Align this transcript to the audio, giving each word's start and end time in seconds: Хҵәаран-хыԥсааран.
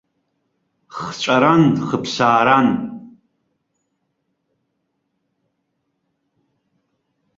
Хҵәаран-хыԥсааран. 0.95 2.69